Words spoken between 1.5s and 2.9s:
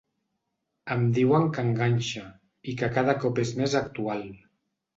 que enganxa i